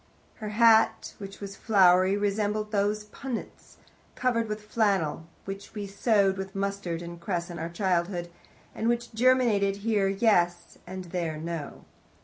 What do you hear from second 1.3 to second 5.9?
was flowery, resembled those punnets, covered with flannel, which we